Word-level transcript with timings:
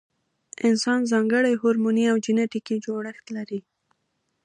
انسان 0.69 0.99
ځانګړی 1.11 1.53
هورموني 1.61 2.03
او 2.11 2.15
جنټیکي 2.25 2.75
جوړښت 2.85 3.25
لري. 3.37 3.59